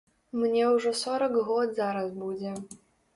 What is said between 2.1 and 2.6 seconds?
будзе.